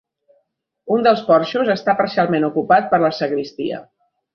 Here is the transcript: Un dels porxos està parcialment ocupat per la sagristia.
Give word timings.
Un 0.95 1.05
dels 1.09 1.21
porxos 1.29 1.71
està 1.75 1.97
parcialment 2.03 2.51
ocupat 2.51 2.93
per 2.95 3.05
la 3.09 3.17
sagristia. 3.23 3.89